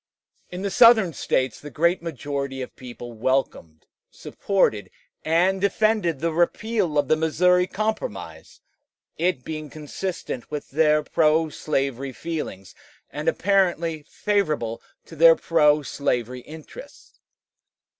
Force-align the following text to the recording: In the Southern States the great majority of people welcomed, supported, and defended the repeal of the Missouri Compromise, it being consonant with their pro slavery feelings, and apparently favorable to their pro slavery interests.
In 0.49 0.63
the 0.63 0.71
Southern 0.71 1.13
States 1.13 1.59
the 1.59 1.69
great 1.69 2.01
majority 2.01 2.63
of 2.63 2.75
people 2.75 3.13
welcomed, 3.13 3.85
supported, 4.09 4.89
and 5.23 5.61
defended 5.61 6.19
the 6.21 6.33
repeal 6.33 6.97
of 6.97 7.07
the 7.07 7.15
Missouri 7.15 7.67
Compromise, 7.67 8.61
it 9.19 9.43
being 9.43 9.69
consonant 9.69 10.49
with 10.49 10.71
their 10.71 11.03
pro 11.03 11.49
slavery 11.49 12.13
feelings, 12.13 12.73
and 13.11 13.27
apparently 13.27 14.01
favorable 14.09 14.81
to 15.05 15.15
their 15.15 15.35
pro 15.35 15.83
slavery 15.83 16.39
interests. 16.41 17.19